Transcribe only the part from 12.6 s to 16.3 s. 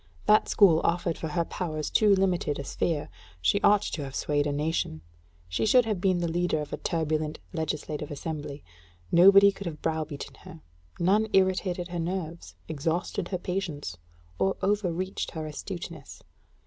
exhausted her patience, or overreached her astuteness.